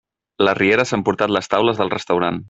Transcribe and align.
La 0.47 0.53
riera 0.59 0.85
s'ha 0.91 0.95
emportat 0.99 1.35
les 1.37 1.51
taules 1.55 1.83
del 1.83 1.93
restaurant. 1.97 2.39